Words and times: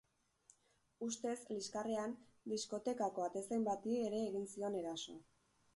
Ustez, 1.07 1.33
liskarrean, 1.57 2.15
diskotekako 2.55 3.27
atezain 3.29 3.69
bati 3.73 3.99
ere 4.09 4.27
egin 4.31 4.53
zion 4.57 4.81
eraso. 4.85 5.21